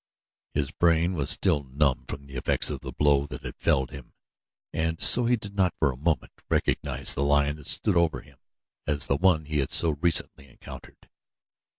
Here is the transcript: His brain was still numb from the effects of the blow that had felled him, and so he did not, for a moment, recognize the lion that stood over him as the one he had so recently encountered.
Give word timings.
His 0.55 0.71
brain 0.71 1.13
was 1.13 1.29
still 1.29 1.61
numb 1.63 2.05
from 2.07 2.25
the 2.25 2.33
effects 2.35 2.71
of 2.71 2.79
the 2.81 2.91
blow 2.91 3.27
that 3.27 3.43
had 3.43 3.55
felled 3.55 3.91
him, 3.91 4.13
and 4.73 4.99
so 4.99 5.27
he 5.27 5.35
did 5.35 5.53
not, 5.53 5.75
for 5.77 5.91
a 5.91 5.95
moment, 5.95 6.31
recognize 6.49 7.13
the 7.13 7.21
lion 7.23 7.57
that 7.57 7.67
stood 7.67 7.95
over 7.95 8.19
him 8.21 8.39
as 8.87 9.05
the 9.05 9.15
one 9.17 9.45
he 9.45 9.59
had 9.59 9.69
so 9.69 9.91
recently 10.01 10.47
encountered. 10.49 11.07